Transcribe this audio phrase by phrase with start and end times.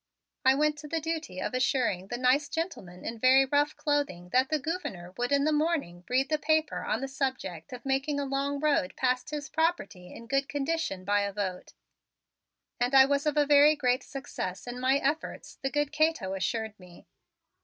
[0.43, 4.49] I went to the duty of assuring the nice gentleman in very rough clothing that
[4.49, 8.25] the Gouverneur would in the morning read the paper on the subject of making a
[8.25, 11.73] long road past his property in good condition by a vote,
[12.79, 16.79] and I was of a very great success in my efforts, the good Cato assured
[16.79, 17.05] me.